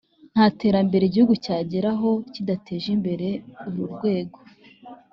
nta 0.33 0.45
terambere 0.59 1.03
igihugu 1.05 1.33
cyageraho 1.43 2.09
kidateje 2.33 2.87
imbere 2.97 3.27
uru 3.67 3.83
rwego 3.93 4.39